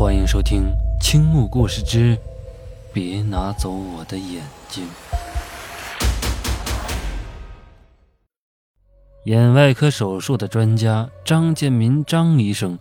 [0.00, 0.62] 欢迎收听
[0.98, 2.16] 《青木故事之
[2.90, 4.88] 别拿走我的眼睛》。
[9.26, 12.78] 眼外科手术的专家张建民张医生，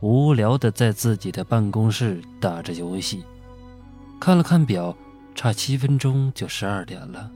[0.00, 3.22] 无聊的在自己的办公室打着游戏，
[4.18, 4.92] 看了看表，
[5.36, 7.30] 差七分钟就十二点了。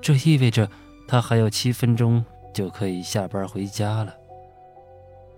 [0.00, 0.66] 这意味着
[1.06, 4.14] 他还有七分钟就可以下班回家了。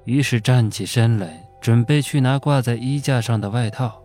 [0.05, 1.46] 于是站起身来。
[1.67, 4.01] 准备去拿挂在衣架上的外套，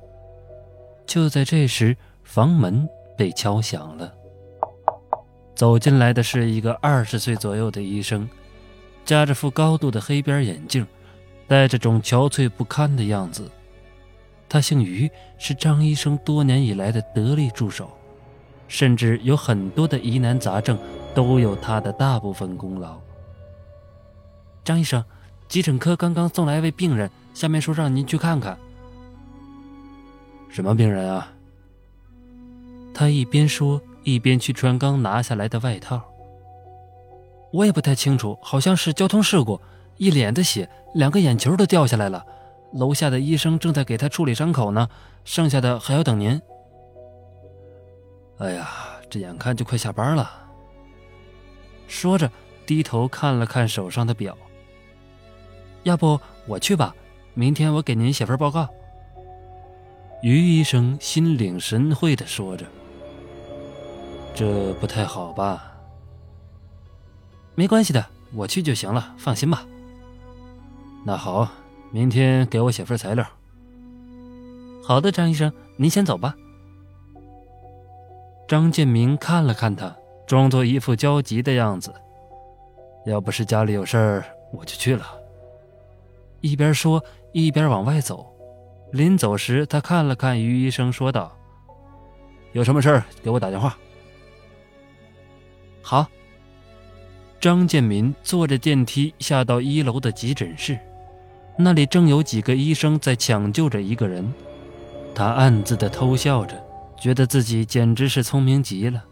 [1.06, 4.12] 就在这时，房门被敲响了。
[5.54, 8.28] 走进来的是一个二十岁左右的医生，
[9.06, 10.88] 夹着副高度的黑边眼镜，
[11.48, 13.48] 带着种憔悴不堪的样子。
[14.50, 17.92] 他姓于，是张医生多年以来的得力助手，
[18.68, 20.80] 甚至有很多的疑难杂症
[21.14, 23.00] 都有他的大部分功劳。
[24.64, 25.06] 张医生，
[25.48, 27.08] 急诊科刚刚送来一位病人。
[27.34, 28.58] 下面说让您去看看，
[30.50, 31.32] 什么病人啊？
[32.94, 36.02] 他一边说一边去穿刚拿下来的外套。
[37.52, 39.60] 我也不太清楚，好像是交通事故，
[39.98, 42.26] 一脸的血，两个眼球都掉下来了。
[42.74, 44.88] 楼下的医生正在给他处理伤口呢，
[45.26, 46.42] 剩下的还要等您。
[48.38, 48.70] 哎呀，
[49.10, 50.30] 这眼看就快下班了。
[51.88, 52.32] 说着，
[52.66, 54.38] 低头看了看手上的表。
[55.84, 56.96] 要不我去吧。
[57.34, 58.68] 明天我给您写份报告。
[60.22, 62.66] 于医生心领神会的说着
[64.36, 65.76] ：“这不太好吧
[67.56, 69.66] ？”“没关系的，我去就行了，放心吧。
[71.06, 71.48] ”“那好，
[71.90, 73.26] 明天给我写份材料。
[74.84, 76.36] ”“好的，张医生，您先走吧。”
[78.48, 79.96] 张建明看了看他，
[80.28, 81.94] 装作一副焦急的样子。
[83.08, 85.06] “要不是家里有事儿，我就去了。”
[86.42, 87.04] 一边说。
[87.32, 88.26] 一边往外走，
[88.92, 91.36] 临走时，他看了看于医生，说道
[92.54, 93.78] ：“有什么事儿给我打电话。”
[95.82, 96.08] 好。
[97.40, 100.78] 张建民坐着电梯下到一楼的急诊室，
[101.58, 104.32] 那里正有几个医生在抢救着一个人。
[105.16, 106.64] 他暗自的偷笑着，
[106.96, 109.04] 觉得自己简直是聪明极了。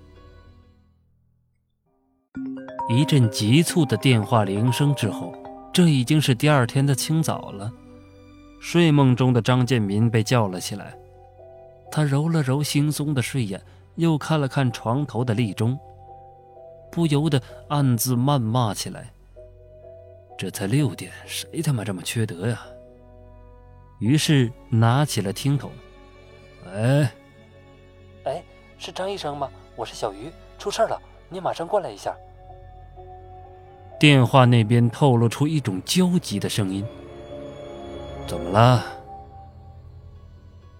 [2.88, 5.34] 一阵急促的电话铃声之后，
[5.74, 7.72] 这已经是第二天的清早了。
[8.60, 10.94] 睡梦中的张建民被叫了起来，
[11.92, 13.62] 他揉了揉惺忪的睡眼，
[13.96, 15.80] 又看了看床头的立钟，
[16.92, 19.12] 不由得暗自谩骂起来
[20.38, 22.62] ：“这才六点，谁他妈这么缺德呀？”
[24.00, 25.72] 于是拿起了听筒
[26.66, 27.08] ：“喂，
[28.26, 28.44] 哎，
[28.78, 29.50] 是张医生吗？
[29.76, 32.16] 我是小鱼，出事了，你马上过来一下。”
[34.00, 36.86] 电话那边透露出一种焦急的声音。
[38.30, 38.86] 怎么了？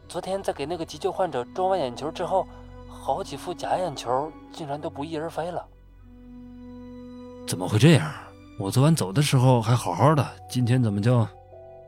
[0.08, 2.48] 昨天在给那个急救患者装完眼球之后，
[2.88, 5.66] 好几副假眼球竟然都不翼而飞了。
[7.48, 8.14] 怎么会这样？
[8.60, 11.28] 我昨晚走的时候还好好的，今天怎么就……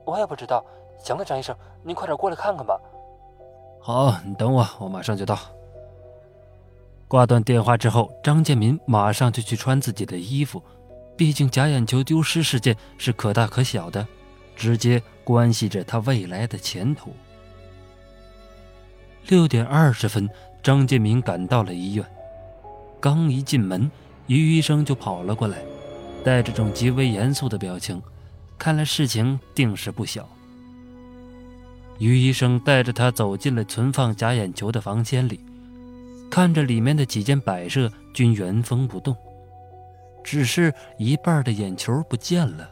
[0.04, 0.66] 我也不知道。
[0.98, 2.80] 行了，张医生，您快点过来看看吧。
[3.80, 5.38] 好，你等我，我马上就到。
[7.08, 10.64] 挂断电话之后，张建民马上就去穿自己的衣服，
[11.16, 14.08] 毕竟假眼球丢失事件是可大可小的。
[14.56, 17.14] 直接关系着他未来的前途。
[19.28, 20.30] 六点二十分，
[20.64, 22.06] 张建民赶到了医院。
[23.00, 23.90] 刚一进门，
[24.28, 25.58] 于医生就跑了过来，
[26.24, 28.02] 带着种极为严肃的表情，
[28.58, 30.28] 看来事情定是不小。
[32.00, 35.40] 于医生带着他走进了存放假眼球的房间里，
[36.32, 39.16] 看着里面的几件摆设均原封不动，
[40.24, 42.70] 只是一半的眼球不见了。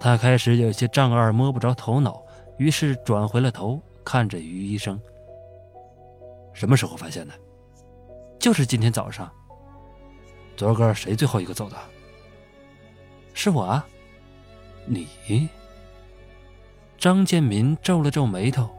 [0.00, 2.22] 他开始有些丈二，摸不着头脑，
[2.56, 4.98] 于是转回了头，看着于医生。
[6.54, 7.34] 什么时候发现的？
[8.38, 9.30] 就是今天早上。
[10.56, 11.76] 昨儿个谁最后一个走的？
[13.34, 13.86] 是我啊。
[14.86, 15.06] 你？
[16.96, 18.70] 张建民皱了皱眉头，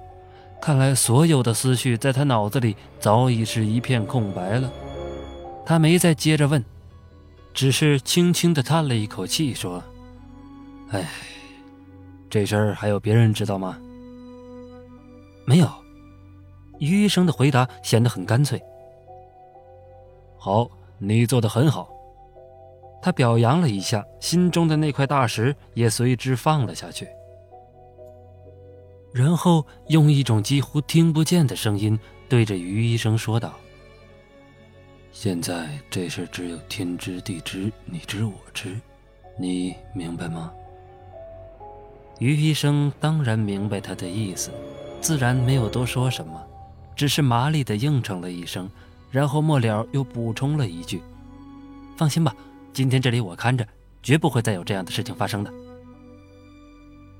[0.60, 4.72] 看来所有的思绪在他脑子里早已是一片空白了。
[5.66, 6.66] 他没再接着问，
[7.54, 9.84] 只是轻轻的叹了一口气，说。
[10.92, 11.10] 哎，
[12.30, 13.78] 这事儿还有别人知道吗？
[15.46, 15.70] 没有。
[16.80, 18.62] 于医生的回答显得很干脆。
[20.38, 21.90] 好，你做的很好。
[23.02, 27.08] 他表扬了一下，心中的那块大石也随之放了下去。
[29.14, 32.00] 然后用一种几乎听不见的声音
[32.30, 33.54] 对着于医生说道
[35.12, 38.80] ：“现在这事只有天知地知，你知我知，
[39.38, 40.54] 你明白吗？”
[42.22, 44.52] 于医生当然明白他的意思，
[45.02, 46.40] 自然没有多说什么，
[46.96, 48.70] 只是麻利的应承了一声，
[49.10, 51.02] 然后末了又补充了一句
[51.98, 52.36] ：“放心吧，
[52.74, 53.68] 今天这里我看着，
[54.04, 55.52] 绝不会再有这样的事情发生的。”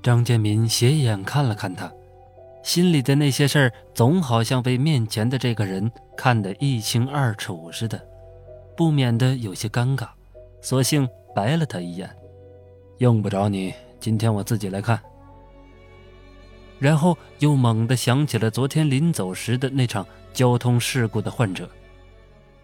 [0.04, 1.92] 张建民斜眼看了看他，
[2.62, 8.00] 心里的那些事儿总好像被面前的这个人看得一清二楚似的，
[8.76, 10.06] 不免的有些尴尬，
[10.60, 12.08] 索性白了他一眼
[12.98, 15.00] ：“用不着你，今天我自己来看。”
[16.78, 21.70] 然后又猛地想起了昨天临走时的那场交通事故的患者，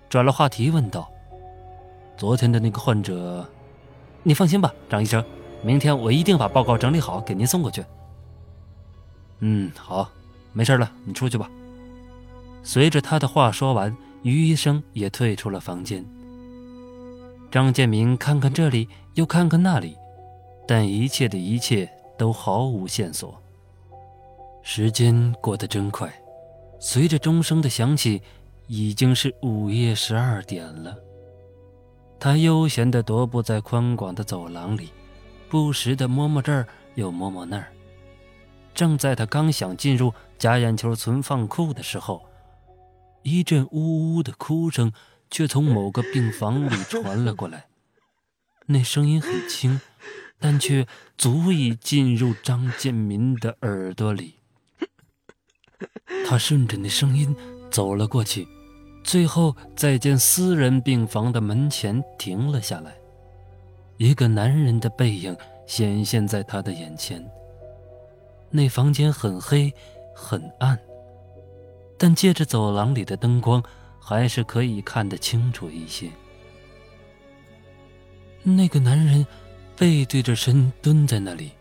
[0.08, 1.08] 转了话题问道
[2.18, 3.48] ：“昨天的那个患者，
[4.24, 5.24] 你放心吧，张医生。”
[5.60, 7.84] 明天我一定把报告整理好，给您送过去。
[9.40, 10.08] 嗯，好，
[10.52, 11.50] 没事了，你出去吧。
[12.62, 16.04] 随着他的话说完，于医生也退出了房间。
[17.50, 19.96] 张建民看看这里，又看看那里，
[20.68, 23.42] 但一切的一切都毫无线索。
[24.62, 26.12] 时间过得真快，
[26.78, 28.20] 随着钟声的响起，
[28.66, 30.94] 已经是午夜十二点了。
[32.20, 34.90] 他悠闲地踱步在宽广的走廊里。
[35.48, 37.72] 不时的摸摸这儿，又摸摸那儿。
[38.74, 42.22] 正在他刚想进入假眼球存放库的时候，
[43.22, 44.92] 一阵呜呜的哭声
[45.30, 47.64] 却从某个病房里传了过来。
[48.66, 49.80] 那声音很轻，
[50.38, 50.86] 但却
[51.16, 54.34] 足以进入张建民的耳朵里。
[56.26, 57.34] 他顺着那声音
[57.70, 58.46] 走了过去，
[59.04, 62.94] 最后在间私人病房的门前停了下来。
[63.96, 65.36] 一个男人的背影
[65.66, 67.24] 显现在他的眼前。
[68.50, 69.72] 那房间很黑，
[70.14, 70.78] 很暗，
[71.98, 73.62] 但借着走廊里的灯光，
[74.00, 76.10] 还是可以看得清楚一些。
[78.42, 79.26] 那个男人
[79.78, 81.52] 背对着身蹲在那里，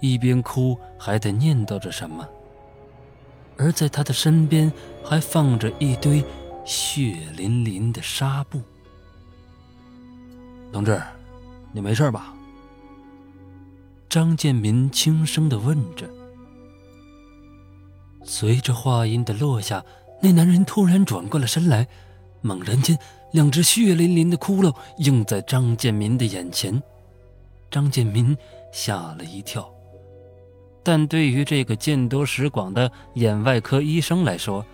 [0.00, 2.28] 一边哭还在念叨着什么，
[3.56, 4.72] 而在他的身边
[5.04, 6.24] 还放着一堆
[6.64, 8.60] 血淋淋的纱布。
[10.72, 11.00] 同志。
[11.70, 12.34] 你没事吧？
[14.08, 16.08] 张建民轻声的问着。
[18.24, 19.84] 随着话音的落下，
[20.22, 21.86] 那男人突然转过了身来，
[22.40, 22.98] 猛然间，
[23.32, 26.82] 两只血淋淋的骷髅映在张建民的眼前。
[27.70, 28.36] 张建民
[28.72, 29.68] 吓了一跳，
[30.82, 34.64] 但对于这个见多识广的眼外科医生来说，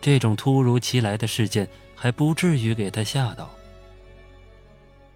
[0.00, 3.50] 这种突如其来的事件还不至于给他吓到。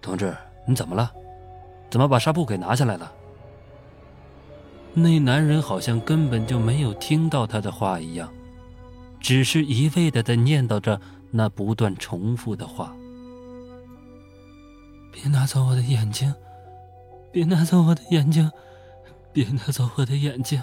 [0.01, 0.35] 同志。
[0.69, 1.09] 你怎么了？
[1.89, 3.09] 怎么把纱布给拿下来了？
[4.93, 8.29] 那男人好像根本就没有听到他的话一样，
[9.21, 10.99] 只是一味的在念叨着
[11.31, 12.93] 那不断重复的话
[15.09, 16.35] ：“别拿走我的眼睛，
[17.31, 18.51] 别拿走我的眼睛，
[19.31, 20.61] 别拿走我的眼睛。”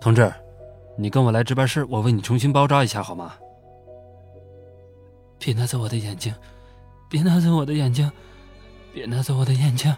[0.00, 0.32] 同志，
[0.96, 3.34] 你跟我来值班室，我为你重新包扎一下好吗？
[5.38, 6.34] 别拿走我的眼睛。
[7.10, 8.12] 别拿走我的眼睛！
[8.92, 9.96] 别拿走我的眼睛！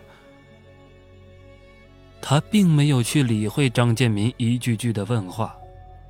[2.22, 5.58] 他并没有去理会张建民一句句的问话，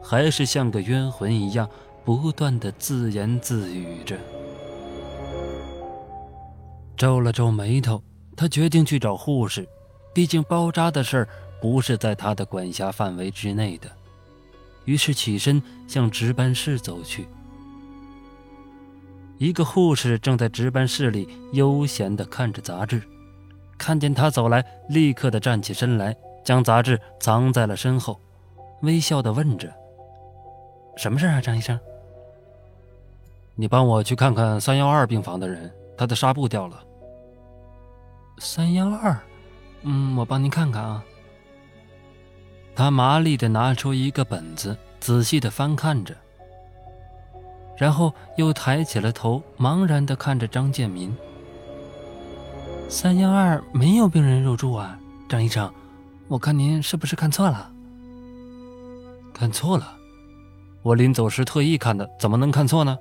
[0.02, 1.66] 还是像个冤魂一样，
[2.04, 4.18] 不断的自言自语着。
[7.00, 8.02] 皱了皱眉头，
[8.36, 9.66] 他决定去找护士，
[10.12, 13.90] 毕竟包扎的事儿不是在他的管辖范围之内的。
[14.84, 17.26] 于是起身向值班室走去。
[19.38, 23.02] 一个护士正在值班室里悠闲地看着杂志，
[23.78, 28.20] 看见他走来，立刻的站起身来，将杂志藏在了身后，
[28.82, 29.72] 微笑地问着
[30.98, 31.80] ：“什么事啊，张医生？
[33.54, 36.78] 你帮我去看看三幺二病房的人，他的纱布掉了。”
[38.42, 39.14] 三幺二，
[39.82, 41.04] 嗯，我帮您看看啊。
[42.74, 46.16] 他麻利地拿出一个本子，仔细地翻看着。
[47.76, 51.14] 然后又抬起了头，茫然地看着张建民。
[52.88, 55.70] 三幺二没有病人入住啊，张医生，
[56.26, 57.70] 我看您是不是看错了？
[59.34, 59.98] 看错了？
[60.82, 62.98] 我临走时特意看的，怎么能看错呢？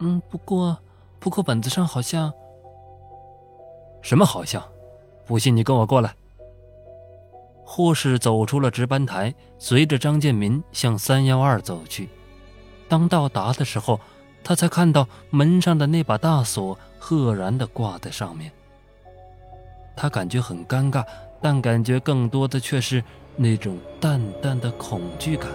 [0.00, 0.76] 嗯，不过，
[1.18, 2.30] 不过本子上好像……
[4.02, 4.62] 什么好像？
[5.26, 6.14] 不信你跟我过来。
[7.64, 12.08] 护士走出了值班台，随着张建民向三幺二走去。
[12.88, 14.00] 当到达的时候，
[14.42, 18.50] 他才看到门上的那把大锁赫然地挂在上面。
[19.94, 21.04] 他感觉很尴尬，
[21.42, 23.04] 但感觉更多的却是
[23.36, 25.50] 那种淡淡的恐惧感。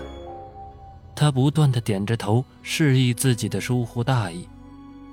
[1.15, 4.47] 他不断地点着头，示意自己的疏忽大意。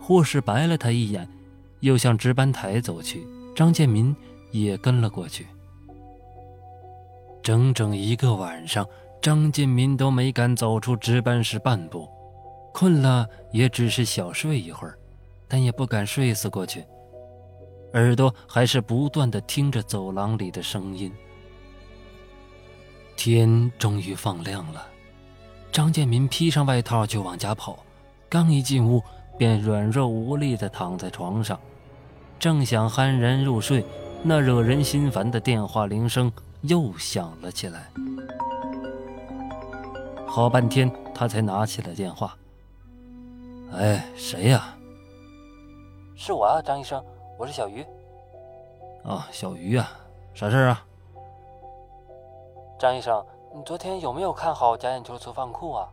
[0.00, 1.26] 护士白了他一眼，
[1.80, 3.26] 又向值班台走去。
[3.54, 4.14] 张建民
[4.52, 5.46] 也跟了过去。
[7.42, 8.86] 整整一个晚上，
[9.20, 12.08] 张建民都没敢走出值班室半步，
[12.72, 14.96] 困了也只是小睡一会儿，
[15.48, 16.84] 但也不敢睡死过去，
[17.94, 21.12] 耳朵还是不断的听着走廊里的声音。
[23.16, 24.86] 天终于放亮了，
[25.72, 27.78] 张建民披上外套就往家跑，
[28.28, 29.02] 刚一进屋
[29.36, 31.58] 便软弱无力的躺在床上，
[32.40, 33.84] 正想酣然入睡，
[34.22, 36.32] 那惹人心烦的电话铃声
[36.62, 37.90] 又响了起来。
[40.26, 42.34] 好半天，他才拿起了电话。
[43.74, 44.74] 哎，谁呀？
[46.16, 47.04] 是我啊，张医生，
[47.38, 47.84] 我是小鱼。
[49.04, 49.92] 啊，小鱼啊，
[50.32, 50.82] 啥事啊？
[52.78, 53.22] 张医生，
[53.54, 55.88] 你昨天有没有看好假眼球存放库啊？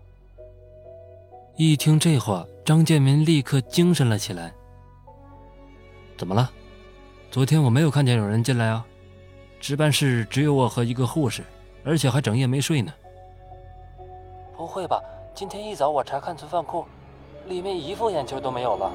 [1.57, 4.53] 一听这话，张建民立刻精神了起来。
[6.17, 6.49] 怎么了？
[7.29, 8.85] 昨天我没有看见有人进来啊，
[9.59, 11.43] 值班室只有我和一个护士，
[11.83, 12.91] 而且还整夜没睡呢。
[14.55, 14.99] 不会吧？
[15.35, 16.85] 今天一早我查看存放库，
[17.47, 18.91] 里面一副眼球都没有了。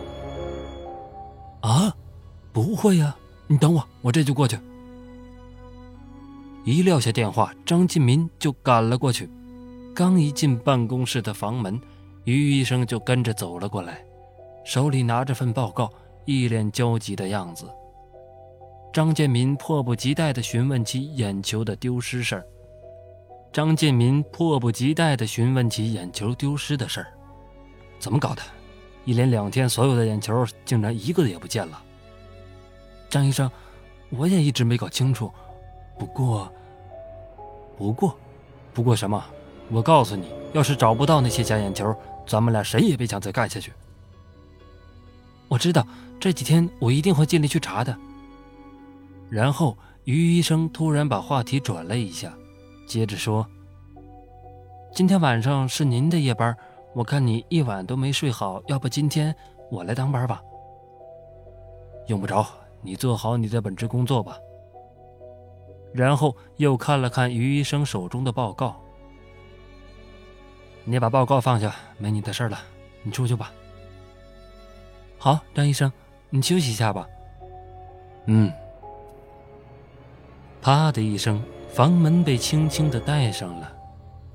[1.61, 1.95] 啊？
[2.53, 4.59] 不会呀，你等我，我这就过去。
[6.65, 9.31] 一撂下电话，张进民就赶了过去。
[9.95, 11.81] 刚一进办公室的房门，
[12.25, 14.05] 于医生就跟着走了过来，
[14.65, 15.91] 手里拿着份报告，
[16.25, 17.69] 一脸焦急的样子。
[18.93, 22.47] 张建民迫不及待地询问起眼球的丢失事儿。
[23.53, 27.07] 张建民迫不及待地询问起眼球丢失的事儿，
[27.99, 28.43] 怎么搞的？
[29.05, 31.83] 一连两天，所有的眼球竟然一个也不见了。
[33.11, 33.51] 张医生，
[34.11, 35.31] 我也一直没搞清楚。
[35.99, 36.51] 不过，
[37.77, 38.17] 不过，
[38.73, 39.23] 不过什么？
[39.71, 41.95] 我告诉你，要是找不到那些假眼球，
[42.27, 43.73] 咱们俩谁也别想再干下去。
[45.49, 45.87] 我知道，
[46.19, 47.97] 这几天我一定会尽力去查的。
[49.31, 52.33] 然后，于医生突然把话题转了一下，
[52.87, 53.47] 接着说
[54.95, 56.57] ：“今天晚上是您的夜班，
[56.95, 59.35] 我看你一晚都没睡好，要不今天
[59.71, 60.43] 我来当班吧？”
[62.09, 62.47] 用不着，
[62.83, 64.37] 你做好你的本职工作吧。
[65.95, 68.81] 然后又看了看于医生手中的报告，
[70.85, 72.59] 你把报告放下，没你的事了，
[73.03, 73.53] 你出去吧。
[75.25, 75.93] 好，张医生，
[76.31, 77.07] 你休息一下吧。
[78.27, 78.53] 嗯。
[80.61, 83.73] 啪的一声，房门被轻轻的带上了。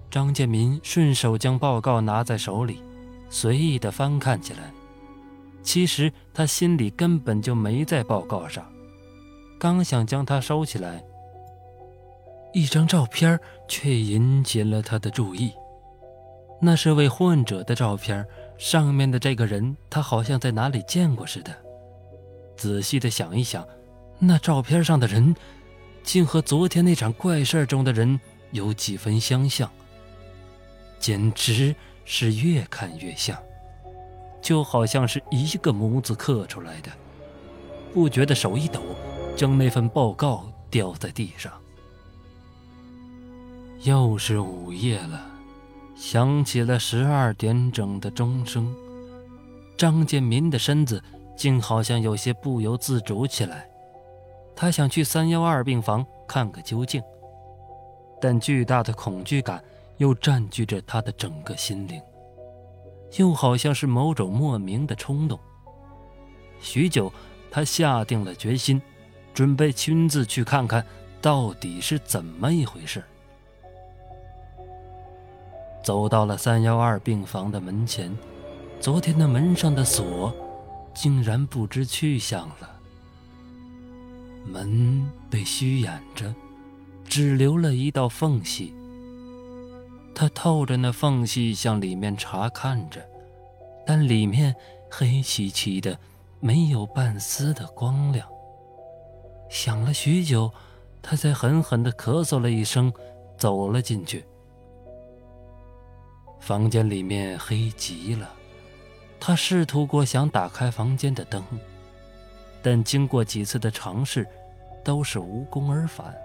[0.10, 2.82] 张建民顺手将报告拿在手里，
[3.29, 4.72] 随意的翻看起来。
[5.62, 8.65] 其实他心里根本就没在报告上，
[9.60, 11.03] 刚想将它收起来。
[12.53, 15.51] 一张照片却引起了他的注意，
[16.62, 18.25] 那是位患者的照片，
[18.58, 21.56] 上面的这个人他好像在哪里见过似的。
[22.56, 23.66] 仔细的想一想，
[24.18, 25.36] 那照片上的人，
[26.04, 28.20] 竟和昨天那场怪事中的人
[28.52, 29.70] 有几分相像，
[31.00, 33.38] 简直是越看越像，
[34.42, 36.90] 就好像是一个模子刻出来的。
[37.94, 38.82] 不觉得手一抖，
[39.36, 41.54] 将那份报告掉在地上。
[43.84, 45.22] 又是午夜了，
[45.98, 48.74] 响起了十二点整的钟声。
[49.75, 51.04] 张建民的身子
[51.36, 53.68] 竟好像有些不由自主起来，
[54.56, 57.01] 他想去三幺二病房看个究竟，
[58.22, 59.63] 但巨大的恐惧感
[59.98, 62.00] 又占据着他的整个心灵，
[63.18, 65.39] 又好像是某种莫名的冲动。
[66.60, 67.12] 许久，
[67.51, 68.82] 他下定了决心，
[69.34, 70.86] 准备亲自去看看
[71.22, 73.04] 到底是怎么一回事。
[75.88, 78.13] 走到了三幺二病房的门前，
[78.77, 80.36] 昨天那门上的锁
[80.94, 82.70] 竟然不知去向了。
[84.46, 86.36] 门被虚掩着，
[87.06, 88.74] 只留了一道缝隙。
[90.13, 93.00] 他透着那缝隙向里面查看着，
[93.86, 94.53] 但里面
[94.91, 95.98] 黑漆漆的，
[96.41, 98.27] 没有半丝的光亮。
[99.50, 100.51] 想了许久，
[101.01, 102.91] 他才狠狠地咳嗽了一声，
[103.38, 104.25] 走了进去。
[106.48, 108.30] 房间里面黑极了，
[109.20, 111.44] 他试图过想打开房间的灯，
[112.62, 114.25] 但经过几次的尝试，
[114.82, 116.16] 都是无功而返。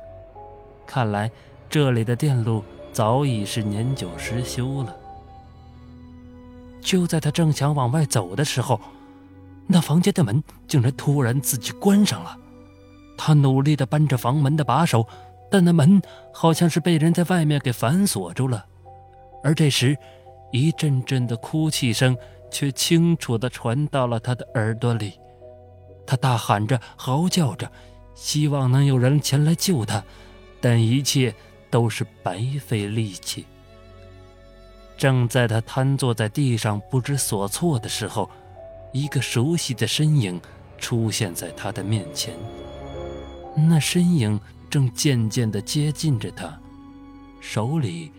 [0.87, 1.29] 看来
[1.69, 2.63] 这里的电路
[2.93, 4.97] 早已是年久失修了。
[6.81, 8.81] 就在他正想往外走的时候，
[9.67, 12.39] 那房间的门竟然突然自己关上了。
[13.19, 15.05] 他努力地扳着房门的把手，
[15.51, 16.01] 但那门
[16.33, 18.67] 好像是被人在外面给反锁住了。
[19.43, 19.97] 而这时，
[20.53, 22.17] 一阵阵的哭泣声
[22.51, 25.15] 却清楚地传到了他的耳朵里。
[26.07, 27.71] 他大喊着、嚎叫着，
[28.15, 30.05] 希望能有人前来救他，
[30.61, 31.35] 但一切
[31.71, 33.47] 都是白费力气。
[34.97, 38.31] 正在他瘫坐在地上不知所措的时候，
[38.93, 40.41] 一个熟悉的身影
[40.79, 42.35] 出现在他的面前。
[43.57, 44.39] 那身影
[44.71, 46.61] 正渐渐地接近着他，
[47.41, 48.13] 手里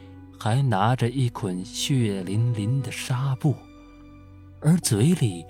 [0.44, 3.56] 还拿着一捆血淋淋的纱布，
[4.60, 5.46] 而嘴里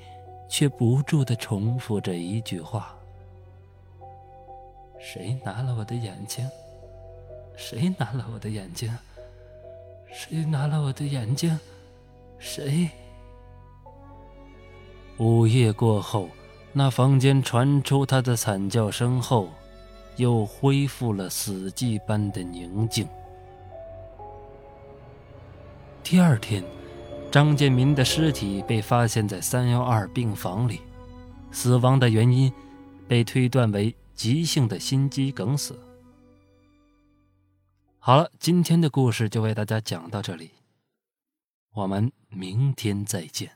[0.48, 2.96] 却不住地重复着一句话
[5.02, 6.48] ：“谁拿了我的眼睛？
[7.56, 8.96] 谁拿了我的眼睛？
[10.14, 11.60] 谁拿了我的眼睛？
[12.38, 12.88] 谁？”
[15.18, 16.30] 午夜过后，
[16.72, 19.50] 那房间传出他的惨叫声后。
[20.18, 23.08] 又恢复了死寂般的宁静。
[26.04, 26.62] 第二天，
[27.32, 30.82] 张建民的尸体被发现在三幺二病房里，
[31.50, 32.52] 死亡的原因
[33.08, 35.80] 被推断为急性的心肌梗死。
[38.00, 40.52] 好了，今天的故事就为大家讲到这里，
[41.74, 43.50] 我们明天再见。